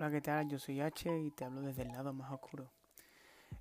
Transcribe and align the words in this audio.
Hola, 0.00 0.12
¿qué 0.12 0.20
tal? 0.20 0.48
Yo 0.48 0.60
soy 0.60 0.80
H 0.80 1.10
y 1.18 1.32
te 1.32 1.44
hablo 1.44 1.60
desde 1.60 1.82
el 1.82 1.88
lado 1.88 2.12
más 2.12 2.30
oscuro. 2.30 2.70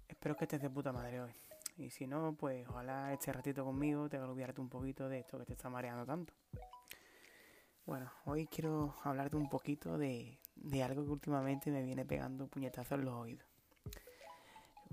Espero 0.07 0.37
que 0.37 0.43
estés 0.45 0.61
de 0.61 0.69
puta 0.69 0.93
madre 0.93 1.19
hoy. 1.19 1.31
Y 1.77 1.89
si 1.89 2.05
no, 2.05 2.35
pues 2.35 2.63
ojalá 2.69 3.11
este 3.11 3.33
ratito 3.33 3.65
conmigo 3.65 4.07
te 4.07 4.19
olvidarte 4.19 4.61
un 4.61 4.69
poquito 4.69 5.09
de 5.09 5.21
esto 5.21 5.39
que 5.39 5.45
te 5.45 5.53
está 5.53 5.67
mareando 5.71 6.05
tanto. 6.05 6.31
Bueno, 7.87 8.11
hoy 8.25 8.45
quiero 8.45 8.97
hablarte 9.03 9.35
un 9.35 9.49
poquito 9.49 9.97
de, 9.97 10.37
de 10.55 10.83
algo 10.83 11.03
que 11.05 11.09
últimamente 11.09 11.71
me 11.71 11.81
viene 11.81 12.05
pegando 12.05 12.45
puñetazos 12.45 12.99
en 12.99 13.05
los 13.05 13.15
oídos. 13.15 13.47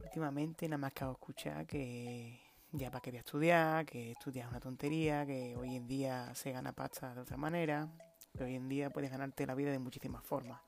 Últimamente 0.03 0.67
nada 0.67 0.79
más 0.79 0.95
que 0.95 1.05
hago 1.05 1.13
escuchar 1.13 1.67
que 1.67 2.41
ya 2.73 2.91
para 2.91 3.03
qué 3.03 3.11
voy 3.11 3.19
a 3.19 3.21
estudiar, 3.21 3.85
que 3.85 4.13
estudiar 4.13 4.47
es 4.47 4.51
una 4.51 4.61
tontería, 4.61 5.27
que 5.27 5.55
hoy 5.57 5.77
en 5.77 5.87
día 5.87 6.35
se 6.35 6.53
gana 6.53 6.73
pasta 6.73 7.15
de 7.15 7.21
otra 7.21 7.37
manera, 7.37 7.87
que 8.35 8.45
hoy 8.45 8.55
en 8.55 8.67
día 8.67 8.89
puedes 8.89 9.11
ganarte 9.11 9.45
la 9.45 9.55
vida 9.55 9.73
de 9.73 9.79
muchísimas 9.79 10.25
formas 10.25 10.59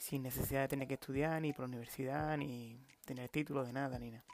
sin 0.00 0.22
necesidad 0.22 0.62
de 0.62 0.68
tener 0.68 0.88
que 0.88 0.94
estudiar 0.94 1.40
ni 1.42 1.52
por 1.52 1.66
universidad, 1.66 2.36
ni 2.36 2.80
tener 3.04 3.28
título 3.28 3.64
de 3.64 3.72
nada, 3.72 3.98
ni 3.98 4.10
nada. 4.10 4.24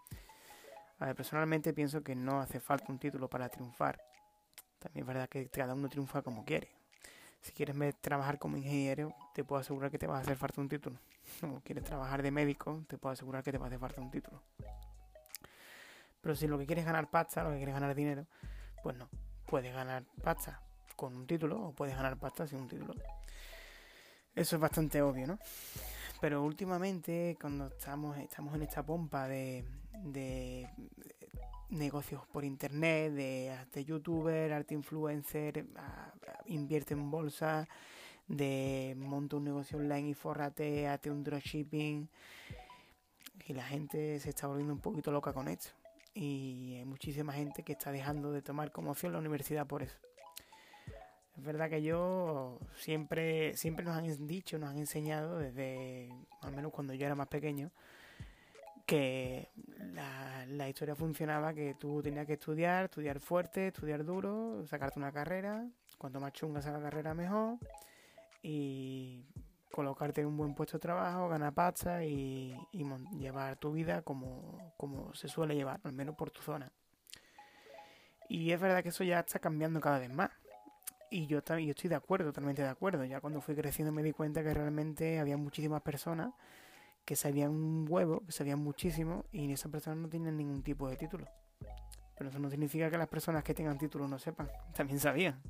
A 0.98 1.06
ver, 1.06 1.16
personalmente 1.16 1.74
pienso 1.74 2.02
que 2.02 2.14
no 2.14 2.40
hace 2.40 2.60
falta 2.60 2.86
un 2.90 2.98
título 2.98 3.28
para 3.28 3.48
triunfar. 3.48 4.00
También 4.78 5.02
es 5.02 5.06
verdad 5.06 5.28
que 5.28 5.48
cada 5.48 5.74
uno 5.74 5.88
triunfa 5.88 6.22
como 6.22 6.44
quiere. 6.44 6.70
Si 7.42 7.52
quieres 7.52 7.76
trabajar 8.00 8.38
como 8.38 8.56
ingeniero, 8.56 9.14
te 9.34 9.44
puedo 9.44 9.60
asegurar 9.60 9.90
que 9.90 9.98
te 9.98 10.06
va 10.06 10.18
a 10.18 10.20
hacer 10.20 10.36
falta 10.36 10.60
un 10.60 10.68
título. 10.68 10.98
O 11.42 11.60
quieres 11.60 11.84
trabajar 11.84 12.22
de 12.22 12.30
médico, 12.30 12.84
te 12.88 12.96
puedo 12.96 13.12
asegurar 13.12 13.42
que 13.42 13.50
te 13.50 13.58
va 13.58 13.66
a 13.66 13.68
hacer 13.68 13.80
falta 13.80 14.00
un 14.00 14.10
título. 14.10 14.40
Pero 16.20 16.34
si 16.34 16.46
lo 16.46 16.58
que 16.58 16.66
quieres 16.66 16.82
es 16.82 16.86
ganar 16.86 17.10
pasta, 17.10 17.42
lo 17.42 17.50
que 17.50 17.56
quieres 17.56 17.74
ganar 17.74 17.94
dinero, 17.94 18.26
pues 18.82 18.96
no. 18.96 19.08
Puedes 19.46 19.74
ganar 19.74 20.04
pasta 20.22 20.60
con 20.94 21.14
un 21.14 21.26
título 21.26 21.60
o 21.60 21.72
puedes 21.72 21.94
ganar 21.96 22.16
pasta 22.16 22.46
sin 22.46 22.60
un 22.60 22.68
título. 22.68 22.94
Eso 24.36 24.56
es 24.56 24.60
bastante 24.60 25.00
obvio, 25.00 25.26
¿no? 25.26 25.38
Pero 26.20 26.44
últimamente, 26.44 27.38
cuando 27.40 27.68
estamos, 27.68 28.18
estamos 28.18 28.54
en 28.54 28.62
esta 28.62 28.84
pompa 28.84 29.26
de, 29.26 29.64
de 30.04 30.68
negocios 31.70 32.26
por 32.26 32.44
internet, 32.44 33.12
de 33.14 33.50
arte 33.50 33.82
youtuber, 33.82 34.52
arte 34.52 34.74
influencer, 34.74 35.66
invierte 36.46 36.92
en 36.92 37.10
bolsa, 37.10 37.66
de 38.28 38.94
monta 38.98 39.36
un 39.36 39.44
negocio 39.44 39.78
online 39.78 40.10
y 40.10 40.14
forrate, 40.14 40.86
hazte 40.86 41.10
un 41.10 41.24
dropshipping. 41.24 42.08
Y 43.46 43.54
la 43.54 43.64
gente 43.64 44.20
se 44.20 44.28
está 44.28 44.48
volviendo 44.48 44.74
un 44.74 44.80
poquito 44.80 45.10
loca 45.10 45.32
con 45.32 45.48
esto. 45.48 45.70
Y 46.12 46.74
hay 46.76 46.84
muchísima 46.84 47.32
gente 47.32 47.62
que 47.62 47.72
está 47.72 47.90
dejando 47.90 48.32
de 48.32 48.42
tomar 48.42 48.70
como 48.70 48.90
opción 48.90 49.12
la 49.12 49.18
universidad 49.18 49.66
por 49.66 49.82
eso. 49.82 49.96
Es 51.36 51.44
verdad 51.44 51.68
que 51.68 51.82
yo 51.82 52.58
siempre, 52.76 53.54
siempre 53.56 53.84
nos 53.84 53.96
han 53.96 54.26
dicho, 54.26 54.58
nos 54.58 54.70
han 54.70 54.78
enseñado 54.78 55.38
desde, 55.38 56.10
al 56.40 56.54
menos 56.54 56.72
cuando 56.72 56.94
yo 56.94 57.04
era 57.04 57.14
más 57.14 57.28
pequeño, 57.28 57.70
que 58.86 59.50
la, 60.48 60.68
historia 60.68 60.94
funcionaba 60.94 61.52
que 61.52 61.74
tú 61.74 62.02
tenías 62.02 62.26
que 62.26 62.34
estudiar, 62.34 62.86
estudiar 62.86 63.20
fuerte, 63.20 63.68
estudiar 63.68 64.04
duro, 64.04 64.64
sacarte 64.66 64.98
una 64.98 65.12
carrera, 65.12 65.68
cuanto 65.98 66.20
más 66.20 66.32
chunga 66.32 66.62
sea 66.62 66.72
la 66.72 66.80
carrera 66.80 67.12
mejor, 67.12 67.58
y 68.42 69.26
colocarte 69.72 70.22
en 70.22 70.28
un 70.28 70.36
buen 70.38 70.54
puesto 70.54 70.78
de 70.78 70.82
trabajo, 70.82 71.28
ganar 71.28 71.52
pasta 71.52 72.04
y, 72.04 72.56
y 72.72 72.84
llevar 73.18 73.56
tu 73.56 73.72
vida 73.72 74.00
como, 74.02 74.72
como 74.78 75.12
se 75.14 75.28
suele 75.28 75.54
llevar, 75.54 75.80
al 75.84 75.92
menos 75.92 76.14
por 76.14 76.30
tu 76.30 76.40
zona. 76.40 76.72
Y 78.28 78.52
es 78.52 78.60
verdad 78.60 78.82
que 78.82 78.88
eso 78.88 79.04
ya 79.04 79.20
está 79.20 79.38
cambiando 79.38 79.80
cada 79.80 79.98
vez 79.98 80.10
más. 80.10 80.30
Y 81.10 81.26
yo, 81.26 81.40
yo 81.44 81.70
estoy 81.70 81.88
de 81.88 81.94
acuerdo, 81.94 82.26
totalmente 82.26 82.62
de 82.62 82.68
acuerdo. 82.68 83.04
Ya 83.04 83.20
cuando 83.20 83.40
fui 83.40 83.54
creciendo 83.54 83.92
me 83.92 84.02
di 84.02 84.12
cuenta 84.12 84.42
que 84.42 84.52
realmente 84.52 85.18
había 85.18 85.36
muchísimas 85.36 85.82
personas 85.82 86.32
que 87.04 87.14
sabían 87.14 87.50
un 87.50 87.86
huevo, 87.88 88.24
que 88.26 88.32
sabían 88.32 88.58
muchísimo, 88.58 89.24
y 89.30 89.50
esas 89.52 89.70
personas 89.70 89.98
no 90.00 90.08
tienen 90.08 90.36
ningún 90.36 90.62
tipo 90.62 90.88
de 90.88 90.96
título. 90.96 91.26
Pero 92.18 92.30
eso 92.30 92.38
no 92.38 92.50
significa 92.50 92.90
que 92.90 92.98
las 92.98 93.08
personas 93.08 93.44
que 93.44 93.54
tengan 93.54 93.78
título 93.78 94.08
no 94.08 94.18
sepan, 94.18 94.50
también 94.74 94.98
sabían. 94.98 95.40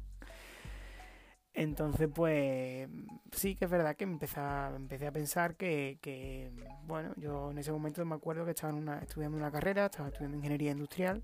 Entonces, 1.55 2.11
pues 2.15 2.87
sí 3.33 3.57
que 3.57 3.65
es 3.65 3.71
verdad 3.71 3.97
que 3.97 4.05
empecé 4.05 4.39
a, 4.39 4.71
empecé 4.77 5.07
a 5.07 5.13
pensar 5.13 5.57
que, 5.57 5.99
que, 6.03 6.53
bueno, 6.85 7.15
yo 7.17 7.51
en 7.51 7.57
ese 7.57 7.73
momento 7.73 8.05
me 8.05 8.15
acuerdo 8.15 8.45
que 8.45 8.51
estaba 8.51 8.75
una, 8.75 8.99
estudiando 8.99 9.39
una 9.39 9.51
carrera, 9.51 9.87
estaba 9.87 10.09
estudiando 10.09 10.37
ingeniería 10.37 10.73
industrial, 10.73 11.23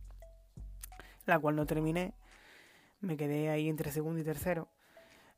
la 1.26 1.38
cual 1.38 1.56
no 1.56 1.66
terminé 1.66 2.14
me 3.02 3.16
quedé 3.16 3.50
ahí 3.50 3.68
entre 3.68 3.92
segundo 3.92 4.20
y 4.20 4.24
tercero. 4.24 4.68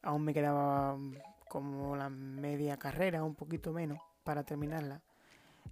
Aún 0.02 0.22
me 0.22 0.34
quedaba 0.34 0.96
mm, 0.96 1.16
como 1.48 1.96
la 1.96 2.08
media 2.08 2.76
carrera, 2.76 3.24
un 3.24 3.34
poquito 3.34 3.72
menos, 3.72 3.98
para 4.22 4.44
terminarla. 4.44 5.00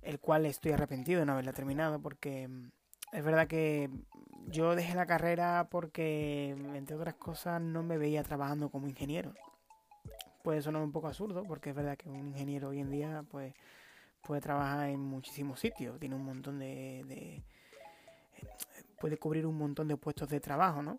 El 0.02 0.18
cual 0.18 0.46
estoy 0.46 0.72
arrepentido 0.72 1.20
de 1.20 1.26
no 1.26 1.32
haberla 1.32 1.52
terminado 1.52 2.00
porque 2.00 2.48
mm, 2.48 2.70
es 3.12 3.24
verdad 3.24 3.46
que 3.46 3.90
yo 4.48 4.74
dejé 4.74 4.94
la 4.94 5.06
carrera 5.06 5.68
porque, 5.70 6.50
entre 6.74 6.96
otras 6.96 7.14
cosas, 7.14 7.60
no 7.60 7.82
me 7.82 7.98
veía 7.98 8.22
trabajando 8.22 8.70
como 8.70 8.88
ingeniero. 8.88 9.34
Puede 10.42 10.62
sonar 10.62 10.82
un 10.82 10.92
poco 10.92 11.08
absurdo 11.08 11.44
porque 11.44 11.70
es 11.70 11.76
verdad 11.76 11.96
que 11.96 12.08
un 12.08 12.28
ingeniero 12.28 12.70
hoy 12.70 12.80
en 12.80 12.90
día 12.90 13.24
pues 13.30 13.54
puede 14.22 14.40
trabajar 14.40 14.88
en 14.88 15.00
muchísimos 15.00 15.60
sitios, 15.60 15.98
tiene 16.00 16.14
un 16.14 16.24
montón 16.24 16.58
de, 16.58 17.04
de 17.06 17.34
eh, 17.36 17.44
puede 19.00 19.16
cubrir 19.18 19.46
un 19.46 19.58
montón 19.58 19.88
de 19.88 19.96
puestos 19.96 20.28
de 20.28 20.40
trabajo, 20.40 20.82
¿no? 20.82 20.98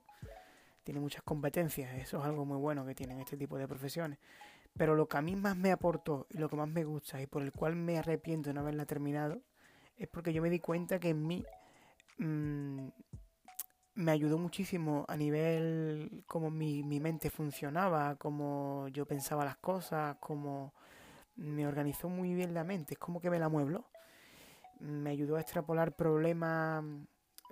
Tiene 0.84 1.00
muchas 1.00 1.24
competencias, 1.24 1.94
eso 1.96 2.20
es 2.20 2.26
algo 2.26 2.46
muy 2.46 2.58
bueno 2.58 2.86
que 2.86 2.96
tienen 2.96 3.20
este 3.20 3.38
tipo 3.38 3.58
de 3.58 3.68
profesiones. 3.68 4.20
Pero 4.76 4.96
lo 4.96 5.08
que 5.08 5.18
a 5.18 5.22
mí 5.22 5.36
más 5.36 5.56
me 5.56 5.72
aportó 5.72 6.28
y 6.30 6.38
lo 6.38 6.50
que 6.50 6.56
más 6.56 6.68
me 6.68 6.84
gusta 6.84 7.22
y 7.22 7.28
por 7.28 7.44
el 7.44 7.52
cual 7.52 7.76
me 7.76 7.98
arrepiento 7.98 8.50
de 8.50 8.56
no 8.56 8.62
haberla 8.62 8.86
terminado 8.86 9.42
es 9.98 10.08
porque 10.08 10.34
yo 10.34 10.42
me 10.42 10.50
di 10.50 10.60
cuenta 10.60 11.00
que 11.00 11.10
en 11.10 11.28
mí 11.28 11.44
mm, 12.18 12.88
me 13.96 14.12
ayudó 14.12 14.38
muchísimo 14.38 15.06
a 15.08 15.16
nivel 15.16 16.24
como 16.26 16.50
mi, 16.50 16.84
mi 16.84 17.00
mente 17.00 17.30
funcionaba, 17.30 18.16
como 18.16 18.88
yo 18.90 19.06
pensaba 19.06 19.46
las 19.46 19.58
cosas, 19.58 20.18
como 20.20 20.74
me 21.36 21.68
organizó 21.68 22.10
muy 22.10 22.34
bien 22.34 22.54
la 22.54 22.64
mente, 22.64 22.96
es 22.96 23.00
como 23.00 23.22
que 23.22 23.30
me 23.30 23.40
la 23.40 23.50
muebló. 23.50 23.86
Me 24.80 25.12
ayudó 25.12 25.38
a 25.38 25.42
extrapolar 25.42 25.96
problemas 25.96 26.84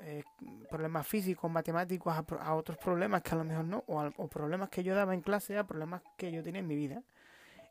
eh, 0.03 0.23
problemas 0.69 1.07
físicos, 1.07 1.49
matemáticos, 1.49 2.13
a, 2.13 2.55
otros 2.55 2.77
problemas 2.77 3.21
que 3.21 3.31
a 3.31 3.37
lo 3.37 3.43
mejor 3.43 3.65
no, 3.65 3.83
o, 3.87 4.27
problemas 4.27 4.69
que 4.69 4.83
yo 4.83 4.95
daba 4.95 5.13
en 5.13 5.21
clase 5.21 5.57
a 5.57 5.65
problemas 5.65 6.01
que 6.17 6.31
yo 6.31 6.43
tenía 6.43 6.59
en 6.59 6.67
mi 6.67 6.75
vida. 6.75 7.03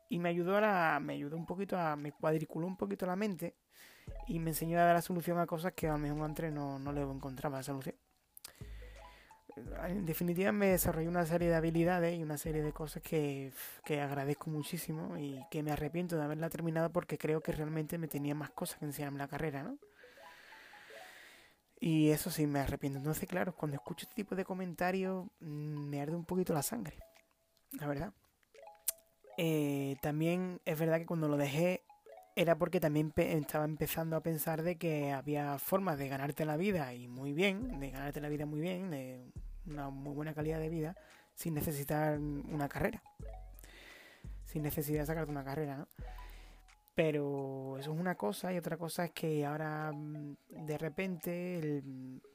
Y 0.09 0.19
me 0.19 0.29
ayudó 0.29 0.57
a 0.57 0.99
me 0.99 1.13
ayudó 1.13 1.37
un 1.37 1.45
poquito 1.45 1.77
a, 1.77 1.95
me 1.95 2.11
cuadriculó 2.11 2.67
un 2.67 2.77
poquito 2.77 3.05
la 3.05 3.15
mente 3.15 3.55
y 4.27 4.39
me 4.39 4.51
enseñó 4.51 4.77
a 4.79 4.83
dar 4.83 4.95
la 4.95 5.01
solución 5.01 5.39
a 5.39 5.45
cosas 5.45 5.73
que 5.73 5.87
a 5.87 5.93
lo 5.93 5.97
mejor 5.97 6.21
antes 6.23 6.51
no, 6.51 6.79
no 6.79 6.91
le 6.91 7.01
encontraba 7.01 7.57
la 7.57 7.63
solución. 7.63 7.95
En 9.87 10.05
definitiva 10.05 10.51
me 10.51 10.67
desarrollé 10.67 11.07
una 11.07 11.25
serie 11.25 11.49
de 11.49 11.55
habilidades 11.55 12.17
y 12.17 12.23
una 12.23 12.37
serie 12.37 12.61
de 12.61 12.71
cosas 12.71 13.03
que, 13.03 13.51
que 13.83 13.99
agradezco 13.99 14.49
muchísimo 14.49 15.17
y 15.17 15.43
que 15.49 15.63
me 15.63 15.71
arrepiento 15.71 16.15
de 16.15 16.23
haberla 16.23 16.49
terminado 16.49 16.91
porque 16.91 17.17
creo 17.17 17.41
que 17.41 17.51
realmente 17.51 17.97
me 17.97 18.07
tenía 18.07 18.35
más 18.35 18.51
cosas 18.51 18.79
que 18.79 18.85
enseñarme 18.85 19.19
la 19.19 19.27
carrera, 19.27 19.63
¿no? 19.63 19.77
Y 21.83 22.11
eso 22.11 22.29
sí, 22.29 22.45
me 22.45 22.59
arrepiento. 22.59 22.99
Entonces, 22.99 23.27
claro, 23.27 23.55
cuando 23.55 23.75
escucho 23.75 24.05
este 24.05 24.13
tipo 24.13 24.35
de 24.35 24.45
comentarios, 24.45 25.25
mm, 25.39 25.89
me 25.89 25.99
arde 25.99 26.15
un 26.15 26.25
poquito 26.25 26.53
la 26.53 26.61
sangre. 26.61 26.99
La 27.71 27.87
verdad. 27.87 28.13
Eh, 29.37 29.95
también 29.99 30.61
es 30.63 30.77
verdad 30.79 30.99
que 30.99 31.07
cuando 31.07 31.27
lo 31.27 31.37
dejé 31.37 31.83
era 32.35 32.55
porque 32.55 32.79
también 32.79 33.11
estaba 33.17 33.65
empezando 33.65 34.15
a 34.15 34.21
pensar 34.21 34.61
de 34.61 34.77
que 34.77 35.11
había 35.11 35.57
formas 35.57 35.97
de 35.97 36.07
ganarte 36.07 36.45
la 36.45 36.55
vida 36.55 36.93
y 36.93 37.07
muy 37.07 37.33
bien, 37.33 37.79
de 37.79 37.89
ganarte 37.89 38.21
la 38.21 38.29
vida 38.29 38.45
muy 38.45 38.59
bien, 38.59 38.91
de 38.91 39.31
una 39.65 39.89
muy 39.89 40.13
buena 40.13 40.35
calidad 40.35 40.59
de 40.59 40.69
vida, 40.69 40.95
sin 41.33 41.55
necesitar 41.55 42.19
una 42.19 42.69
carrera. 42.69 43.01
Sin 44.45 44.61
necesidad 44.61 44.99
de 44.99 45.05
sacarte 45.07 45.31
una 45.31 45.43
carrera, 45.43 45.77
¿no? 45.77 45.87
Pero 47.03 47.79
eso 47.79 47.93
es 47.93 47.99
una 47.99 48.13
cosa 48.13 48.53
y 48.53 48.59
otra 48.59 48.77
cosa 48.77 49.05
es 49.05 49.11
que 49.11 49.43
ahora 49.43 49.91
mm, 49.91 50.35
de 50.49 50.77
repente 50.77 51.81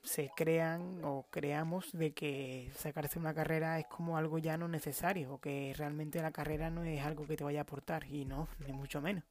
se 0.02 0.28
crean 0.34 1.04
o 1.04 1.24
creamos 1.30 1.92
de 1.92 2.12
que 2.12 2.72
sacarse 2.74 3.20
una 3.20 3.32
carrera 3.32 3.78
es 3.78 3.86
como 3.86 4.16
algo 4.16 4.38
ya 4.38 4.56
no 4.56 4.66
necesario 4.66 5.34
o 5.34 5.40
que 5.40 5.72
realmente 5.78 6.20
la 6.20 6.32
carrera 6.32 6.68
no 6.68 6.82
es 6.82 7.00
algo 7.00 7.28
que 7.28 7.36
te 7.36 7.44
vaya 7.44 7.60
a 7.60 7.62
aportar 7.62 8.06
y 8.10 8.24
no, 8.24 8.48
ni 8.66 8.72
mucho 8.72 9.00
menos. 9.00 9.22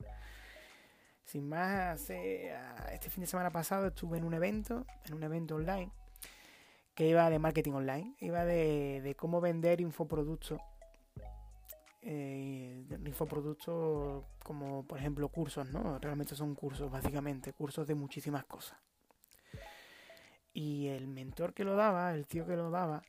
Sin 1.25 1.49
más, 1.49 2.09
este 2.09 3.09
fin 3.09 3.19
de 3.19 3.27
semana 3.27 3.49
pasado 3.49 3.87
estuve 3.87 4.17
en 4.17 4.23
un 4.23 4.35
evento, 4.35 4.85
en 5.03 5.15
un 5.15 5.23
evento 5.23 5.55
online, 5.55 5.91
que 6.93 7.09
iba 7.09 7.29
de 7.29 7.39
marketing 7.39 7.73
online, 7.73 8.15
iba 8.21 8.45
de, 8.45 9.01
de 9.01 9.15
cómo 9.15 9.41
vender 9.41 9.81
infoproductos 9.81 10.61
eh, 12.07 12.86
infoproductos 13.04 14.24
como 14.44 14.86
por 14.86 15.00
ejemplo 15.00 15.28
cursos, 15.30 15.68
¿no? 15.72 15.98
Realmente 15.98 16.36
son 16.36 16.54
cursos, 16.54 16.92
básicamente, 16.92 17.52
cursos 17.52 17.88
de 17.88 17.96
muchísimas 17.96 18.46
cosas. 18.46 18.78
Y 20.54 20.88
el 20.88 21.07
mentor 21.07 21.54
que 21.54 21.63
lo 21.63 21.75
daba, 21.75 22.13
el 22.13 22.28
tío 22.28 22.46
que 22.46 22.56
lo 22.56 22.69
daba, 22.69 23.02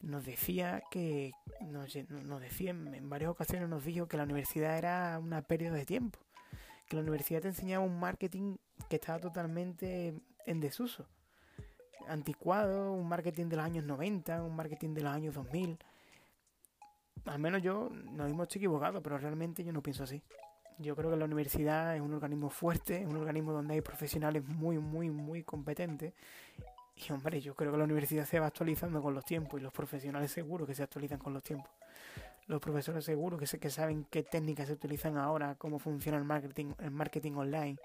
nos 0.00 0.24
decía 0.24 0.82
que, 0.90 1.32
nos, 1.60 1.92
decía 2.40 2.70
en 2.70 3.10
varias 3.10 3.30
ocasiones, 3.30 3.68
nos 3.68 3.84
dijo 3.84 4.08
que 4.08 4.16
la 4.16 4.24
universidad 4.24 4.78
era 4.78 5.18
una 5.18 5.42
pérdida 5.42 5.72
de 5.72 5.84
tiempo, 5.84 6.18
que 6.88 6.96
la 6.96 7.02
universidad 7.02 7.42
te 7.42 7.48
enseñaba 7.48 7.84
un 7.84 8.00
marketing 8.00 8.56
que 8.88 8.96
estaba 8.96 9.18
totalmente 9.18 10.14
en 10.46 10.60
desuso, 10.60 11.06
anticuado, 12.08 12.92
un 12.92 13.06
marketing 13.06 13.46
de 13.50 13.56
los 13.56 13.64
años 13.66 13.84
90, 13.84 14.42
un 14.42 14.56
marketing 14.56 14.94
de 14.94 15.02
los 15.02 15.12
años 15.12 15.34
2000. 15.34 15.78
Al 17.26 17.38
menos 17.38 17.62
yo, 17.62 17.90
no 17.90 18.26
hemos 18.26 18.54
equivocado, 18.54 19.02
pero 19.02 19.18
realmente 19.18 19.62
yo 19.64 19.72
no 19.72 19.82
pienso 19.82 20.04
así. 20.04 20.22
Yo 20.78 20.96
creo 20.96 21.10
que 21.10 21.16
la 21.16 21.26
universidad 21.26 21.94
es 21.94 22.00
un 22.00 22.14
organismo 22.14 22.48
fuerte, 22.48 23.02
es 23.02 23.06
un 23.06 23.16
organismo 23.16 23.52
donde 23.52 23.74
hay 23.74 23.80
profesionales 23.82 24.42
muy, 24.46 24.78
muy, 24.78 25.10
muy 25.10 25.42
competentes. 25.42 26.14
Y 26.96 27.12
hombre, 27.12 27.40
yo 27.40 27.54
creo 27.54 27.72
que 27.72 27.78
la 27.78 27.84
universidad 27.84 28.24
se 28.24 28.40
va 28.40 28.46
actualizando 28.46 29.02
con 29.02 29.14
los 29.14 29.24
tiempos 29.24 29.60
y 29.60 29.62
los 29.62 29.72
profesionales 29.72 30.30
seguros 30.30 30.66
que 30.66 30.74
se 30.74 30.82
actualizan 30.82 31.18
con 31.18 31.34
los 31.34 31.42
tiempos. 31.42 31.70
Los 32.46 32.60
profesores 32.60 33.04
seguros 33.04 33.38
que, 33.38 33.46
sé, 33.46 33.58
que 33.58 33.70
saben 33.70 34.06
qué 34.10 34.22
técnicas 34.22 34.66
se 34.68 34.72
utilizan 34.72 35.16
ahora, 35.16 35.54
cómo 35.56 35.78
funciona 35.78 36.18
el 36.18 36.24
marketing, 36.24 36.72
el 36.78 36.90
marketing 36.90 37.32
online. 37.32 37.78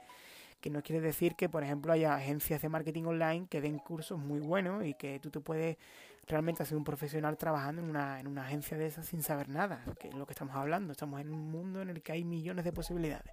Que 0.66 0.72
no 0.72 0.82
quiere 0.82 1.00
decir 1.00 1.36
que, 1.36 1.48
por 1.48 1.64
ejemplo, 1.64 1.94
haya 1.94 2.16
agencias 2.16 2.60
de 2.60 2.70
marketing 2.70 3.04
online 3.04 3.46
que 3.48 3.62
den 3.62 3.78
cursos 3.78 4.18
muy 4.18 4.40
buenos 4.40 4.84
y 4.84 4.96
que 4.96 5.20
tú 5.20 5.30
te 5.30 5.40
puedes 5.40 5.78
realmente 6.26 6.66
ser 6.66 6.76
un 6.76 6.84
profesional 6.84 7.38
trabajando 7.38 7.84
en 7.84 7.90
una, 7.92 8.20
en 8.20 8.26
una 8.26 8.48
agencia 8.48 8.76
de 8.76 8.88
esas 8.88 9.06
sin 9.06 9.22
saber 9.22 9.48
nada, 9.48 9.86
que 10.00 10.08
es 10.08 10.16
lo 10.16 10.26
que 10.26 10.34
estamos 10.34 10.56
hablando. 10.56 10.92
Estamos 10.92 11.22
en 11.22 11.32
un 11.32 11.52
mundo 11.52 11.84
en 11.84 11.90
el 11.90 12.02
que 12.02 12.14
hay 12.14 12.24
millones 12.24 12.66
de 12.66 12.74
posibilidades. 12.74 13.32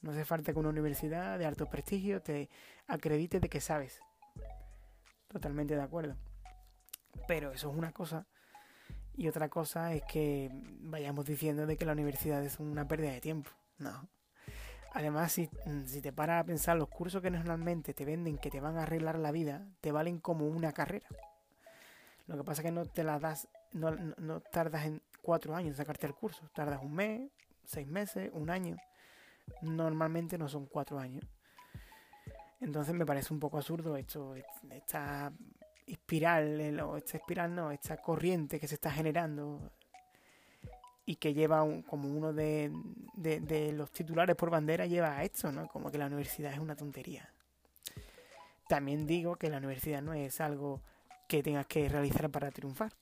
No 0.00 0.12
hace 0.12 0.24
falta 0.24 0.52
que 0.52 0.60
una 0.60 0.68
universidad 0.68 1.40
de 1.40 1.46
alto 1.46 1.66
prestigio 1.66 2.22
te 2.22 2.48
acredite 2.86 3.40
de 3.40 3.48
que 3.48 3.60
sabes. 3.60 3.98
Totalmente 5.26 5.74
de 5.74 5.82
acuerdo. 5.82 6.14
Pero 7.26 7.50
eso 7.50 7.68
es 7.68 7.76
una 7.76 7.90
cosa. 7.90 8.28
Y 9.16 9.26
otra 9.26 9.48
cosa 9.48 9.92
es 9.92 10.04
que 10.04 10.52
vayamos 10.82 11.24
diciendo 11.24 11.66
de 11.66 11.76
que 11.76 11.84
la 11.84 11.94
universidad 11.94 12.44
es 12.44 12.60
una 12.60 12.86
pérdida 12.86 13.10
de 13.10 13.20
tiempo. 13.20 13.50
No. 13.78 14.08
Además, 14.92 15.32
si, 15.32 15.48
si 15.86 16.00
te 16.00 16.12
paras 16.12 16.42
a 16.42 16.46
pensar, 16.46 16.76
los 16.76 16.88
cursos 16.88 17.22
que 17.22 17.30
normalmente 17.30 17.94
te 17.94 18.04
venden 18.04 18.38
que 18.38 18.50
te 18.50 18.60
van 18.60 18.76
a 18.76 18.82
arreglar 18.82 19.18
la 19.18 19.30
vida, 19.30 19.64
te 19.80 19.92
valen 19.92 20.18
como 20.18 20.46
una 20.46 20.72
carrera. 20.72 21.06
Lo 22.26 22.36
que 22.36 22.44
pasa 22.44 22.62
es 22.62 22.66
que 22.66 22.72
no 22.72 22.86
te 22.86 23.04
la 23.04 23.18
das, 23.18 23.48
no, 23.72 23.90
no, 23.90 24.40
tardas 24.40 24.86
en 24.86 25.02
cuatro 25.22 25.54
años 25.54 25.70
en 25.70 25.76
sacarte 25.76 26.06
el 26.06 26.14
curso. 26.14 26.48
Tardas 26.52 26.82
un 26.82 26.94
mes, 26.94 27.30
seis 27.64 27.86
meses, 27.86 28.30
un 28.32 28.50
año. 28.50 28.76
Normalmente 29.62 30.38
no 30.38 30.48
son 30.48 30.66
cuatro 30.66 30.98
años. 30.98 31.24
Entonces 32.60 32.94
me 32.94 33.06
parece 33.06 33.32
un 33.32 33.40
poco 33.40 33.56
absurdo 33.56 33.96
esto, 33.96 34.34
esta 34.70 35.32
espiral, 35.86 36.60
esta 36.60 37.16
espiral 37.16 37.54
no, 37.54 37.70
esta 37.70 37.96
corriente 37.96 38.60
que 38.60 38.68
se 38.68 38.74
está 38.74 38.90
generando 38.90 39.72
y 41.10 41.16
que 41.16 41.34
lleva 41.34 41.66
como 41.88 42.08
uno 42.08 42.32
de, 42.32 42.70
los 43.74 43.90
titulares 43.90 44.36
por 44.36 44.48
bandera 44.48 44.86
lleva 44.86 45.16
a 45.16 45.24
esto, 45.24 45.50
¿no? 45.50 45.66
Como 45.66 45.90
que 45.90 45.98
la 45.98 46.06
universidad 46.06 46.52
es 46.52 46.60
una 46.60 46.76
tontería. 46.76 47.28
También 48.68 49.08
digo 49.08 49.34
que 49.34 49.50
la 49.50 49.56
universidad 49.56 50.02
no 50.02 50.14
es 50.14 50.40
algo 50.40 50.80
que 51.26 51.42
tengas 51.42 51.66
que 51.66 51.88
realizar 51.88 52.30
para 52.30 52.52
triunfar. 52.52 52.92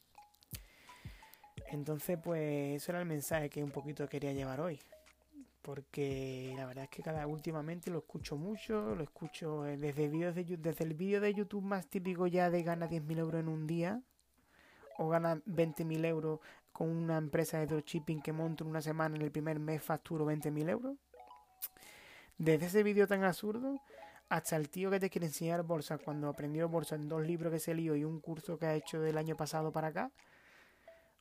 Entonces, 1.67 2.19
pues 2.25 2.81
eso 2.81 2.93
era 2.93 3.01
el 3.01 3.07
mensaje 3.07 3.51
que 3.51 3.63
un 3.63 3.73
poquito 3.73 4.09
quería 4.09 4.33
llevar 4.33 4.63
hoy. 4.63 4.81
Porque 5.61 6.55
la 6.57 6.65
verdad 6.65 6.85
es 6.85 6.91
que 6.91 7.03
cada 7.03 7.27
últimamente 7.27 7.91
lo 7.91 7.99
escucho 7.99 8.39
mucho, 8.39 8.95
lo 8.95 9.03
escucho 9.03 9.65
desde, 9.65 10.09
vídeos 10.09 10.35
de, 10.35 10.45
desde 10.45 10.85
el 10.85 10.95
vídeo 10.95 11.21
de 11.21 11.35
YouTube 11.35 11.63
más 11.63 11.87
típico 11.87 12.27
ya 12.27 12.49
de 12.49 12.63
gana 12.63 12.89
10.000 12.89 13.19
euros 13.19 13.41
en 13.43 13.49
un 13.49 13.67
día 13.67 14.01
o 14.97 15.11
gana 15.11 15.37
20.000 15.45 16.07
euros 16.07 16.41
con 16.79 16.91
una 16.91 17.19
empresa 17.19 17.59
de 17.59 17.67
dropshipping 17.67 18.23
que 18.23 18.33
monto 18.33 18.63
en 18.63 18.71
una 18.71 18.81
semana 18.81 19.17
en 19.17 19.23
el 19.23 19.33
primer 19.33 19.59
mes 19.59 19.83
facturo 19.83 20.25
20.000 20.25 20.71
euros. 20.71 20.97
Desde 22.39 22.67
ese 22.67 22.85
vídeo 22.85 23.09
tan 23.09 23.25
absurdo 23.25 23.81
hasta 24.29 24.55
el 24.55 24.69
tío 24.69 24.89
que 24.89 25.01
te 25.01 25.11
quiere 25.11 25.27
enseñar 25.27 25.65
bolsa 25.65 25.99
cuando 25.99 26.29
aprendió 26.29 26.69
bolsa 26.69 26.95
en 26.95 27.09
dos 27.09 27.27
libros 27.27 27.53
que 27.53 27.59
se 27.59 27.75
lío 27.75 27.97
y 27.97 28.05
un 28.05 28.21
curso 28.21 28.61
que 28.61 28.67
ha 28.67 28.77
hecho 28.77 29.01
del 29.01 29.19
año 29.19 29.35
pasado 29.35 29.73
para 29.73 29.89
acá. 29.89 30.13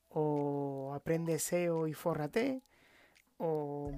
O 0.10 0.94
aprende 0.94 1.40
SEO 1.40 1.88
y 1.88 1.96
fórrate. 1.96 2.62
O 3.40 3.92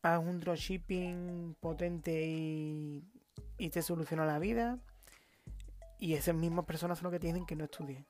haz 0.00 0.18
un 0.20 0.40
dropshipping 0.40 1.54
potente 1.60 2.28
y, 2.28 3.04
y 3.58 3.68
te 3.68 3.82
soluciona 3.82 4.24
la 4.24 4.38
vida. 4.38 4.78
Y 5.98 6.14
esas 6.14 6.34
mismas 6.34 6.64
personas 6.64 6.96
son 6.96 7.04
los 7.04 7.12
que 7.12 7.20
tienen 7.20 7.44
que 7.44 7.56
no 7.56 7.64
estudien. 7.64 8.06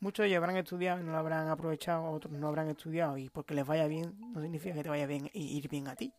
Muchos 0.00 0.24
de 0.24 0.28
ellos 0.28 0.38
habrán 0.38 0.56
estudiado 0.56 1.00
y 1.00 1.04
no 1.04 1.12
lo 1.12 1.18
habrán 1.18 1.48
aprovechado, 1.48 2.04
otros 2.10 2.32
no 2.32 2.48
habrán 2.48 2.68
estudiado 2.68 3.16
y 3.16 3.30
porque 3.30 3.54
les 3.54 3.66
vaya 3.66 3.86
bien 3.86 4.14
no 4.32 4.42
significa 4.42 4.74
que 4.74 4.82
te 4.82 4.88
vaya 4.88 5.06
bien 5.06 5.30
ir 5.32 5.68
bien 5.68 5.88
a 5.88 5.96
ti, 5.96 6.12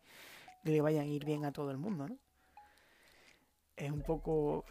que 0.63 0.71
le 0.71 0.81
vayan 0.81 1.03
a 1.03 1.07
ir 1.07 1.25
bien 1.25 1.45
a 1.45 1.51
todo 1.51 1.71
el 1.71 1.77
mundo, 1.77 2.07
¿no? 2.07 2.17
es 3.77 3.91
un 3.91 4.01
poco 4.01 4.65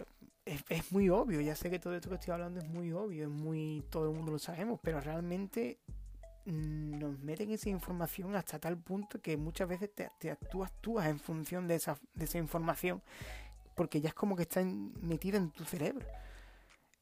es, 0.44 0.92
muy 0.92 1.08
obvio 1.08 1.40
ya 1.40 1.54
sé 1.54 1.70
que 1.70 1.78
todo 1.78 1.94
esto 1.94 2.08
que 2.08 2.16
estoy 2.16 2.32
hablando 2.32 2.60
es 2.60 2.68
muy 2.68 2.92
obvio 2.92 3.24
es 3.24 3.30
muy 3.30 3.84
todo 3.88 4.10
el 4.10 4.16
mundo 4.16 4.32
lo 4.32 4.38
sabemos 4.38 4.80
pero 4.82 5.00
realmente 5.00 5.78
nos 6.44 7.18
meten 7.20 7.50
esa 7.50 7.70
información 7.70 8.36
hasta 8.36 8.58
tal 8.58 8.76
punto 8.76 9.20
que 9.20 9.36
muchas 9.36 9.68
veces 9.68 9.92
te, 9.94 10.10
te 10.18 10.36
tú 10.50 10.64
actúas 10.64 11.06
en 11.06 11.18
función 11.18 11.66
de 11.66 11.76
esa, 11.76 11.98
de 12.14 12.24
esa 12.24 12.38
información 12.38 13.02
porque 13.74 14.00
ya 14.00 14.08
es 14.08 14.14
como 14.14 14.36
que 14.36 14.42
está 14.42 14.62
metida 14.62 15.38
en 15.38 15.50
tu 15.50 15.64
cerebro 15.64 16.06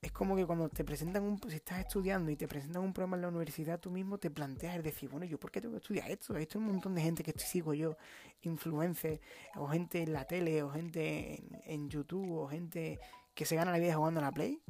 es 0.04 0.12
como 0.12 0.36
que 0.36 0.44
cuando 0.44 0.68
te 0.68 0.84
presentan 0.84 1.22
un, 1.22 1.40
si 1.48 1.56
estás 1.56 1.78
estudiando 1.80 2.30
y 2.30 2.36
te 2.36 2.46
presentan 2.46 2.82
un 2.82 2.92
programa 2.92 3.16
en 3.16 3.22
la 3.22 3.28
universidad, 3.28 3.80
tú 3.80 3.90
mismo 3.90 4.18
te 4.18 4.30
planteas 4.30 4.76
el 4.76 4.82
decir, 4.82 5.08
bueno, 5.08 5.24
¿yo 5.24 5.40
por 5.40 5.50
qué 5.50 5.62
tengo 5.62 5.72
que 5.72 5.78
estudiar 5.78 6.10
esto? 6.10 6.36
Esto 6.36 6.58
es 6.58 6.64
un 6.64 6.72
montón 6.72 6.94
de 6.94 7.00
gente 7.00 7.22
que 7.22 7.32
sigo 7.38 7.72
yo, 7.72 7.96
influencers, 8.42 9.20
o 9.56 9.66
gente 9.66 10.02
en 10.02 10.12
la 10.12 10.26
tele, 10.26 10.62
o 10.62 10.70
gente 10.70 11.42
en, 11.64 11.88
YouTube, 11.88 12.32
o 12.32 12.48
gente 12.48 13.00
que 13.34 13.46
se 13.46 13.56
gana 13.56 13.72
la 13.72 13.78
vida 13.78 13.94
jugando 13.94 14.20
a 14.20 14.24
la 14.24 14.32
Play. 14.32 14.60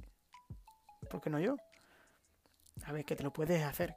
¿Por 1.10 1.20
qué 1.20 1.30
no 1.30 1.40
yo? 1.40 1.56
A 2.84 2.92
ver, 2.92 3.04
que 3.04 3.16
te 3.16 3.24
lo 3.24 3.32
puedes 3.32 3.60
hacer. 3.64 3.96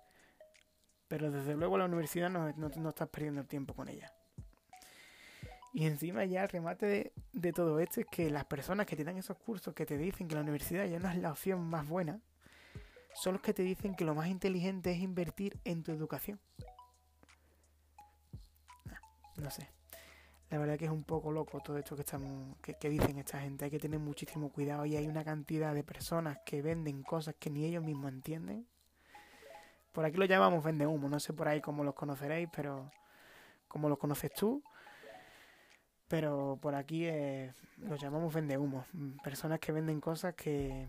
Pero 1.07 1.29
desde 1.29 1.53
luego 1.53 1.77
la 1.77 1.85
universidad 1.85 2.31
no, 2.31 2.51
no, 2.53 2.69
no 2.69 2.89
estás 2.89 3.09
perdiendo 3.09 3.41
el 3.41 3.47
tiempo 3.47 3.75
con 3.75 3.89
ella. 3.89 4.11
Y 5.77 5.85
encima 5.85 6.25
ya 6.25 6.41
el 6.41 6.49
remate 6.49 7.13
de, 7.33 7.53
todo 7.53 7.79
esto 7.79 8.01
es 8.01 8.07
que 8.07 8.31
las 8.31 8.45
personas 8.45 8.87
que 8.87 8.95
te 8.95 9.03
dan 9.03 9.15
esos 9.15 9.37
cursos 9.37 9.75
que 9.75 9.85
te 9.85 9.95
dicen 9.95 10.27
que 10.27 10.33
la 10.33 10.41
universidad 10.41 10.87
ya 10.87 10.97
no 10.97 11.07
es 11.07 11.17
la 11.17 11.29
opción 11.29 11.69
más 11.69 11.87
buena, 11.87 12.19
son 13.13 13.33
los 13.33 13.43
que 13.43 13.53
te 13.53 13.61
dicen 13.61 13.93
que 13.93 14.03
lo 14.03 14.15
más 14.15 14.27
inteligente 14.27 14.89
es 14.89 14.97
invertir 14.97 15.59
en 15.65 15.83
tu 15.83 15.91
educación. 15.91 16.39
No 19.35 19.51
sé. 19.51 19.69
La 20.49 20.57
verdad 20.57 20.79
que 20.79 20.85
es 20.85 20.91
un 20.91 21.03
poco 21.03 21.31
loco 21.31 21.59
todo 21.59 21.77
esto 21.77 21.95
que, 21.95 22.01
estamos, 22.01 22.57
que, 22.63 22.73
que, 22.73 22.89
dicen 22.89 23.19
esta 23.19 23.39
gente. 23.39 23.65
Hay 23.65 23.69
que 23.69 23.77
tener 23.77 23.99
muchísimo 23.99 24.49
cuidado 24.49 24.83
y 24.87 24.95
hay 24.95 25.05
una 25.05 25.23
cantidad 25.23 25.75
de 25.75 25.83
personas 25.83 26.39
que 26.43 26.63
venden 26.63 27.03
cosas 27.03 27.35
que 27.37 27.51
ni 27.51 27.65
ellos 27.65 27.83
mismos 27.83 28.11
entienden. 28.11 28.65
Por 29.91 30.05
aquí 30.05 30.17
lo 30.17 30.25
llamamos 30.25 30.63
vende 30.63 30.87
humo. 30.87 31.07
No 31.07 31.19
sé 31.19 31.33
por 31.33 31.47
ahí 31.47 31.61
cómo 31.61 31.83
los 31.83 31.93
conoceréis, 31.93 32.49
pero 32.51 32.89
como 33.67 33.89
los 33.89 33.99
conoces 33.99 34.33
tú, 34.33 34.63
pero 36.07 36.57
por 36.61 36.75
aquí 36.75 37.05
eh, 37.05 37.53
los 37.77 37.99
llamamos 37.99 38.33
vendehumos, 38.33 38.85
personas 39.23 39.59
que 39.59 39.71
venden 39.71 39.99
cosas 39.99 40.33
que 40.35 40.87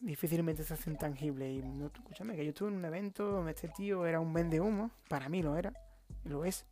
difícilmente 0.00 0.64
se 0.64 0.74
hacen 0.74 0.96
tangibles. 0.96 1.52
Y 1.52 1.62
no, 1.62 1.86
escúchame, 1.86 2.36
que 2.36 2.44
yo 2.44 2.50
estuve 2.50 2.70
en 2.70 2.76
un 2.76 2.84
evento 2.84 3.30
donde 3.30 3.52
este 3.52 3.68
tío 3.68 4.06
era 4.06 4.20
un 4.20 4.32
vendehumo, 4.32 4.90
para 5.08 5.28
mí 5.28 5.42
lo 5.42 5.56
era, 5.56 5.72
lo 6.24 6.44
es. 6.44 6.66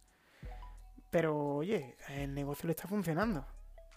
Pero 1.11 1.57
oye, 1.57 1.97
el 2.09 2.35
negocio 2.35 2.67
le 2.67 2.73
está 2.73 2.89
funcionando. 2.89 3.47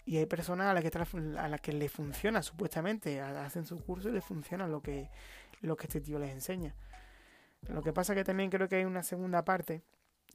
Y 0.04 0.16
hay 0.16 0.26
personas 0.26 0.68
a 0.68 0.74
las 0.74 0.82
que, 0.82 1.36
a 1.38 1.48
las 1.48 1.60
que 1.60 1.72
le 1.72 1.88
funciona, 1.88 2.42
supuestamente, 2.42 3.20
hacen 3.20 3.66
su 3.66 3.78
curso 3.84 4.08
y 4.08 4.12
les 4.12 4.24
funciona 4.24 4.66
lo 4.66 4.80
que, 4.80 5.10
lo 5.60 5.76
que 5.76 5.86
este 5.86 6.00
tío 6.00 6.18
les 6.18 6.30
enseña. 6.30 6.74
Lo 7.68 7.82
que 7.82 7.92
pasa 7.92 8.14
que 8.14 8.24
también 8.24 8.48
creo 8.50 8.68
que 8.68 8.76
hay 8.76 8.84
una 8.84 9.02
segunda 9.02 9.44
parte, 9.44 9.82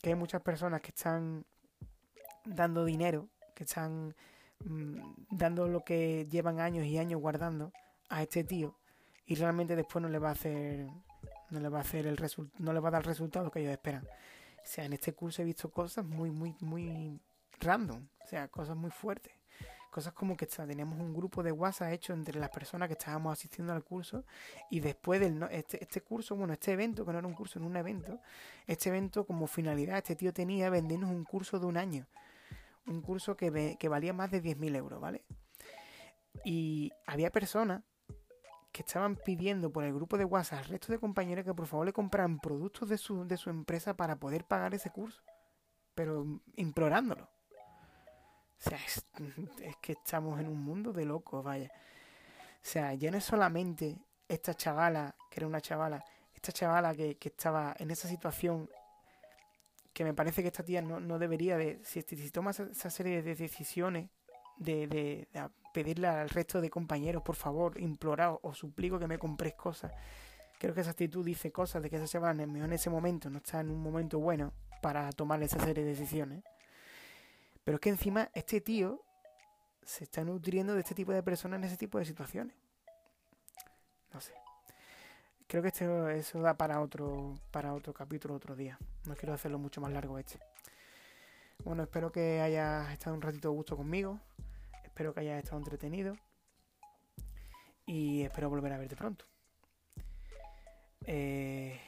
que 0.02 0.10
hay 0.10 0.16
muchas 0.16 0.42
personas 0.42 0.82
que 0.82 0.90
están 0.90 1.46
dando 2.46 2.86
dinero, 2.86 3.30
que 3.56 3.64
están 3.64 4.16
mm, 4.66 4.98
dando 5.32 5.68
lo 5.68 5.84
que 5.84 6.28
llevan 6.30 6.60
años 6.60 6.86
y 6.86 6.98
años 6.98 7.22
guardando 7.22 7.72
a 8.10 8.22
este 8.22 8.44
tío 8.44 8.76
y 9.26 9.36
realmente 9.36 9.76
después 9.76 10.02
no 10.02 10.10
le 10.10 10.20
va 10.20 10.30
a 10.30 10.34
hacer 10.34 10.88
no 11.50 11.60
le 11.60 11.70
va 11.70 11.80
a 11.80 11.82
hacer 11.82 12.08
el 12.08 12.18
no 12.60 12.74
le 12.74 12.80
va 12.80 12.90
a 12.90 12.92
dar 12.92 13.02
el 13.02 13.08
resultado 13.08 13.52
que 13.52 13.60
ellos 13.60 13.72
esperan. 13.72 14.04
O 14.04 14.66
sea, 14.66 14.86
en 14.86 14.94
este 14.94 15.14
curso 15.14 15.42
he 15.42 15.46
visto 15.46 15.70
cosas 15.70 16.06
muy 16.06 16.32
muy 16.32 16.56
muy 16.62 17.20
random, 17.60 18.08
o 18.24 18.28
sea, 18.28 18.48
cosas 18.48 18.76
muy 18.76 18.92
fuertes. 18.92 19.34
Cosas 19.92 20.14
como 20.14 20.36
que 20.36 20.48
teníamos 20.48 21.00
un 21.00 21.14
grupo 21.14 21.44
de 21.44 21.52
WhatsApp 21.52 21.92
hecho 21.94 22.14
entre 22.14 22.40
las 22.40 22.50
personas 22.50 22.88
que 22.88 22.94
estábamos 22.94 23.32
asistiendo 23.32 23.74
al 23.74 23.84
curso 23.84 24.26
y 24.72 24.80
después 24.80 25.20
del 25.20 25.44
este, 25.52 25.84
este 25.84 26.02
curso, 26.02 26.36
bueno, 26.36 26.54
este 26.54 26.72
evento, 26.72 27.06
que 27.06 27.12
no 27.12 27.20
era 27.20 27.28
un 27.28 27.36
curso, 27.36 27.60
en 27.60 27.66
un 27.66 27.78
evento, 27.78 28.20
este 28.66 28.90
evento 28.90 29.24
como 29.24 29.46
finalidad, 29.46 29.98
este 29.98 30.16
tío 30.16 30.34
tenía 30.34 30.72
vendernos 30.72 31.12
un 31.12 31.24
curso 31.24 31.60
de 31.60 31.68
un 31.68 31.78
año 31.78 32.08
un 32.86 33.02
curso 33.02 33.36
que, 33.36 33.78
valía 33.90 34.14
más 34.14 34.32
de 34.32 34.42
10.000 34.42 34.76
euros, 34.76 35.00
¿vale? 35.00 35.24
Y 36.44 36.92
había 37.06 37.32
personas 37.32 37.84
que 38.72 38.82
estaban 38.82 39.16
pidiendo 39.16 39.72
por 39.72 39.84
el 39.84 39.94
grupo 39.94 40.18
de 40.18 40.26
WhatsApp 40.26 40.60
al 40.60 40.66
resto 40.66 40.92
de 40.92 41.00
compañeros 41.00 41.46
que 41.46 41.54
por 41.54 41.68
favor 41.68 41.86
le 41.86 41.94
compraran 41.94 42.40
productos 42.40 42.90
de 42.90 42.98
su, 42.98 43.26
de 43.26 43.38
su 43.38 43.50
empresa 43.50 43.96
para 43.96 44.16
poder 44.20 44.46
pagar 44.46 44.74
ese 44.74 44.90
curso. 44.90 45.22
Pero 45.94 46.42
implorándolo. 46.56 47.26
O 47.26 48.70
sea, 48.70 48.80
es, 48.84 49.06
es 49.62 49.78
que 49.78 49.94
estamos 49.94 50.40
en 50.40 50.48
un 50.48 50.60
mundo 50.64 50.92
de 50.92 51.06
locos, 51.06 51.44
vaya. 51.44 51.72
O 52.56 52.66
sea, 52.66 52.94
ya 52.94 53.12
no 53.12 53.18
es 53.18 53.26
solamente 53.26 53.98
esta 54.28 54.56
chavala, 54.56 55.16
que 55.30 55.40
era 55.40 55.48
una 55.48 55.62
chavala, 55.62 56.04
esta 56.34 56.52
chavala 56.52 56.96
que, 56.96 57.18
que 57.18 57.30
estaba 57.30 57.76
en 57.78 57.92
esa 57.92 58.08
situación, 58.08 58.70
que 59.94 60.04
me 60.04 60.14
parece 60.14 60.42
que 60.42 60.48
esta 60.48 60.64
tía 60.64 60.82
no, 60.82 61.00
no 61.00 61.20
debería 61.20 61.58
de, 61.58 61.80
si, 61.84 62.02
si 62.02 62.32
toma 62.32 62.52
esa 62.52 62.90
serie 62.90 63.22
de 63.22 63.36
decisiones, 63.36 64.10
de, 64.58 64.88
de, 64.88 65.28
de, 65.32 65.50
pedirle 65.74 66.08
al 66.08 66.30
resto 66.30 66.62
de 66.62 66.70
compañeros, 66.70 67.24
por 67.24 67.36
favor, 67.36 67.80
implorar 67.80 68.38
o 68.42 68.54
suplico 68.54 69.00
que 69.00 69.08
me 69.08 69.20
compréis 69.20 69.56
cosas. 69.56 69.92
Creo 70.60 70.74
que 70.74 70.82
esa 70.82 70.92
actitud 70.92 71.26
dice 71.26 71.52
cosas 71.52 71.84
de 71.84 71.90
que 71.90 71.98
esa 71.98 72.08
chavala 72.08 72.44
en 72.44 72.74
ese 72.74 72.90
momento 72.90 73.30
no 73.30 73.40
está 73.40 73.60
en 73.60 73.70
un 73.70 73.82
momento 73.82 74.20
bueno 74.20 74.54
para 74.82 75.12
tomar 75.12 75.42
esa 75.44 75.60
serie 75.60 75.84
de 75.84 75.92
decisiones. 75.92 76.44
Pero 77.64 77.76
es 77.76 77.82
que 77.82 77.90
encima 77.90 78.30
este 78.34 78.62
tío 78.62 79.04
se 79.84 80.06
está 80.06 80.24
nutriendo 80.24 80.74
de 80.74 80.82
este 80.82 80.96
tipo 80.96 81.12
de 81.12 81.24
personas 81.24 81.58
en 81.60 81.66
ese 81.66 81.78
tipo 81.78 81.98
de 81.98 82.06
situaciones. 82.06 82.56
No 84.14 84.22
sé. 84.22 84.34
Creo 85.54 85.62
que 85.62 85.68
este, 85.68 86.18
eso 86.18 86.42
da 86.42 86.58
para 86.58 86.82
otro, 86.82 87.38
para 87.52 87.76
otro 87.76 87.94
capítulo 87.94 88.34
otro 88.34 88.56
día. 88.56 88.80
No 89.06 89.14
quiero 89.14 89.36
hacerlo 89.36 89.60
mucho 89.60 89.82
más 89.82 89.92
largo 89.92 90.18
este. 90.18 90.40
Bueno, 91.64 91.84
espero 91.84 92.12
que 92.12 92.42
hayas 92.42 92.92
estado 92.92 93.16
un 93.16 93.22
ratito 93.22 93.50
de 93.50 93.56
gusto 93.56 93.78
conmigo. 93.78 94.20
Espero 94.84 95.14
que 95.14 95.20
hayas 95.20 95.44
estado 95.44 95.60
entretenido. 95.60 96.16
Y 97.86 98.24
espero 98.24 98.50
volver 98.50 98.74
a 98.74 98.80
verte 98.80 98.96
pronto. 98.96 99.26
Eh, 101.06 101.80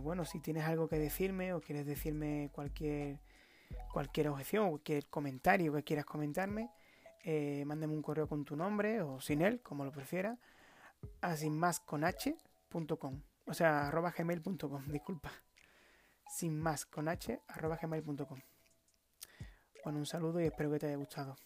bueno, 0.00 0.24
si 0.24 0.40
tienes 0.40 0.64
algo 0.64 0.88
que 0.88 0.98
decirme 0.98 1.52
o 1.52 1.60
quieres 1.60 1.84
decirme 1.84 2.48
cualquier 2.50 3.20
cualquier 3.92 4.28
objeción, 4.28 4.70
cualquier 4.70 5.04
comentario 5.08 5.70
que 5.74 5.82
quieras 5.82 6.06
comentarme, 6.06 6.70
eh, 7.24 7.62
mándame 7.66 7.92
un 7.92 8.00
correo 8.00 8.26
con 8.26 8.42
tu 8.46 8.56
nombre 8.56 9.02
o 9.02 9.20
sin 9.20 9.42
él, 9.42 9.60
como 9.60 9.84
lo 9.84 9.92
prefieras, 9.92 10.38
a 11.20 11.36
sinmasconh.com, 12.74 13.22
o 13.46 13.54
sea, 13.54 13.88
arroba 13.88 14.12
gmail.com, 14.16 14.88
disculpa. 14.88 15.30
Sin 16.28 16.58
más 16.58 16.86
con 16.86 17.08
h, 17.08 17.40
arroba 17.48 17.78
gmail.com. 17.80 18.40
Bueno, 19.84 19.98
un 19.98 20.06
saludo 20.06 20.40
y 20.40 20.46
espero 20.46 20.70
que 20.72 20.78
te 20.78 20.86
haya 20.86 20.96
gustado. 20.96 21.36